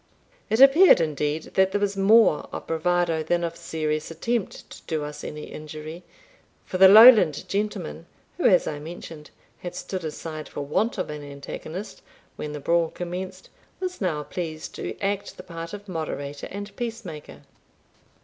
It 0.49 0.59
appeared, 0.59 0.99
indeed, 0.99 1.53
that 1.53 1.71
there 1.73 1.79
was 1.79 1.95
more 1.95 2.49
of 2.51 2.65
bravado 2.65 3.21
than 3.21 3.43
of 3.43 3.55
serious 3.55 4.09
attempt 4.09 4.67
to 4.71 4.81
do 4.87 5.03
us 5.03 5.23
any 5.23 5.43
injury; 5.43 6.01
for 6.65 6.79
the 6.79 6.87
Lowland 6.87 7.47
gentleman, 7.47 8.07
who, 8.37 8.45
as 8.45 8.65
I 8.65 8.79
mentioned, 8.79 9.29
had 9.59 9.75
stood 9.75 10.03
aside 10.03 10.49
for 10.49 10.61
want 10.61 10.97
of 10.97 11.11
an 11.11 11.21
antagonist 11.21 12.01
when 12.35 12.51
the 12.51 12.59
brawl 12.59 12.89
commenced, 12.89 13.51
was 13.79 14.01
now 14.01 14.23
pleased 14.23 14.73
to 14.73 14.99
act 15.01 15.37
the 15.37 15.43
part 15.43 15.71
of 15.71 15.87
moderator 15.87 16.47
and 16.49 16.75
peacemaker. 16.75 17.41